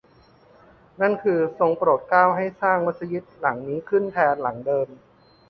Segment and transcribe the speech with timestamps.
[1.01, 4.87] นั่นคือ ทรงโปรดเกล้าให้สร้างมัสยิดหลังนี้ขึ้นแทนหลังเดิม